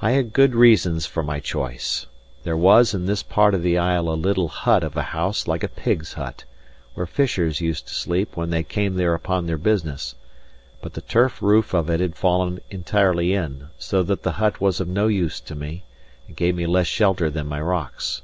[0.00, 2.06] I had good reasons for my choice.
[2.44, 5.62] There was in this part of the isle a little hut of a house like
[5.62, 6.44] a pig's hut,
[6.94, 10.14] where fishers used to sleep when they came there upon their business;
[10.80, 14.80] but the turf roof of it had fallen entirely in; so that the hut was
[14.80, 15.84] of no use to me,
[16.26, 18.22] and gave me less shelter than my rocks.